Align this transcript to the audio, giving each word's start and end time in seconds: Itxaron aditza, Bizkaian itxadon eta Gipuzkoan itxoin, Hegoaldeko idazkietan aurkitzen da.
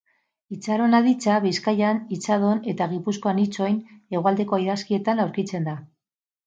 Itxaron 0.55 0.95
aditza, 0.99 1.35
Bizkaian 1.43 2.01
itxadon 2.17 2.63
eta 2.73 2.89
Gipuzkoan 2.95 3.43
itxoin, 3.45 3.79
Hegoaldeko 4.17 4.65
idazkietan 4.67 5.27
aurkitzen 5.29 5.71
da. 5.73 5.81